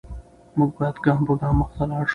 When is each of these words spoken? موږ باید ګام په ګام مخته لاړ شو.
موږ 0.57 0.71
باید 0.77 0.97
ګام 1.05 1.19
په 1.27 1.33
ګام 1.41 1.55
مخته 1.59 1.83
لاړ 1.89 2.03
شو. 2.07 2.09